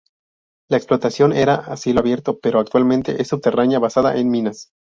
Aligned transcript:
La 0.67 0.77
explotación 0.77 1.31
era 1.31 1.53
a 1.57 1.77
cielo 1.77 1.99
abierto, 1.99 2.39
pero 2.39 2.59
actualmente 2.59 3.21
es 3.21 3.27
subterránea, 3.27 3.77
basada 3.77 4.17
en 4.17 4.31
minas. 4.31 4.71